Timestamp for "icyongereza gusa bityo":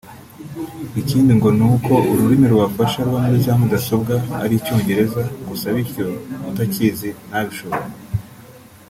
4.59-6.05